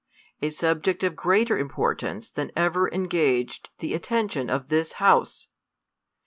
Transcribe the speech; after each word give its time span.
A 0.41 0.49
subject 0.49 1.03
of 1.03 1.15
great 1.15 1.51
er 1.51 1.59
important 1.59 2.33
than 2.33 2.51
ever 2.55 2.91
engaged 2.91 3.69
the 3.77 3.93
attention 3.93 4.49
of 4.49 4.69
this 4.69 4.93
House 4.93 5.47